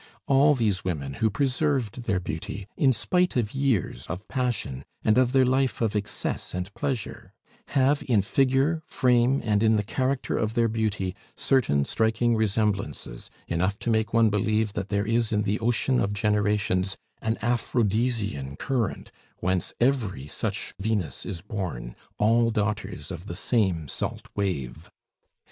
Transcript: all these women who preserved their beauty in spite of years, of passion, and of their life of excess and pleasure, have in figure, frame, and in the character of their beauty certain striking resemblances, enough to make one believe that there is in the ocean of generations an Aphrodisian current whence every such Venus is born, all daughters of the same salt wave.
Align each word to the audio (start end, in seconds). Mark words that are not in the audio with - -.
all 0.25 0.55
these 0.55 0.83
women 0.83 1.13
who 1.13 1.29
preserved 1.29 2.05
their 2.05 2.19
beauty 2.19 2.67
in 2.75 2.91
spite 2.91 3.35
of 3.35 3.53
years, 3.53 4.07
of 4.07 4.27
passion, 4.27 4.83
and 5.03 5.15
of 5.15 5.31
their 5.31 5.45
life 5.45 5.79
of 5.79 5.95
excess 5.95 6.55
and 6.55 6.73
pleasure, 6.73 7.33
have 7.67 8.01
in 8.09 8.19
figure, 8.23 8.81
frame, 8.87 9.41
and 9.45 9.61
in 9.61 9.75
the 9.75 9.83
character 9.83 10.35
of 10.35 10.55
their 10.55 10.67
beauty 10.67 11.13
certain 11.35 11.85
striking 11.85 12.35
resemblances, 12.35 13.29
enough 13.47 13.77
to 13.77 13.91
make 13.91 14.11
one 14.11 14.31
believe 14.31 14.73
that 14.73 14.89
there 14.89 15.05
is 15.05 15.31
in 15.31 15.43
the 15.43 15.59
ocean 15.59 15.99
of 15.99 16.13
generations 16.13 16.97
an 17.21 17.37
Aphrodisian 17.43 18.55
current 18.55 19.11
whence 19.37 19.71
every 19.79 20.27
such 20.27 20.73
Venus 20.79 21.27
is 21.27 21.41
born, 21.41 21.95
all 22.17 22.49
daughters 22.49 23.11
of 23.11 23.27
the 23.27 23.35
same 23.35 23.87
salt 23.87 24.29
wave. 24.35 24.89